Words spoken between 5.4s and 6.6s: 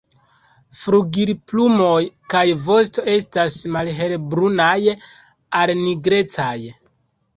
al nigrecaj.